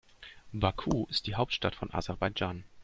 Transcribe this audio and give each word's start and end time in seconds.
Baku 0.51 1.05
ist 1.11 1.27
die 1.27 1.35
Hauptstadt 1.35 1.75
von 1.75 1.93
Aserbaidschan. 1.93 2.63